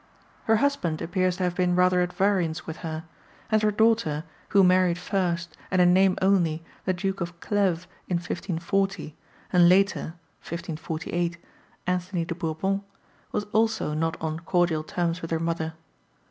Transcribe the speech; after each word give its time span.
Her 0.45 0.55
husband 0.55 0.99
appears 0.99 1.37
to 1.37 1.43
have 1.43 1.53
been 1.53 1.75
rather 1.75 2.01
at 2.01 2.11
variance 2.11 2.65
with 2.65 2.77
her; 2.77 3.03
and 3.51 3.61
her 3.61 3.69
daughter, 3.69 4.23
who 4.49 4.63
married 4.63 4.97
first, 4.97 5.55
and 5.69 5.79
in 5.79 5.93
name 5.93 6.17
only, 6.23 6.63
the 6.85 6.93
Duke 6.93 7.21
of 7.21 7.39
Cleves 7.39 7.85
in 8.07 8.15
1540, 8.15 9.15
and 9.53 9.69
later 9.69 10.15
(1548) 10.41 11.37
Anthony 11.85 12.25
de 12.25 12.33
Bourbon, 12.33 12.81
was 13.31 13.43
also 13.53 13.93
not 13.93 14.17
on 14.19 14.39
cordial 14.39 14.81
terms 14.83 15.21
with 15.21 15.29
her 15.29 15.39
mother. 15.39 15.75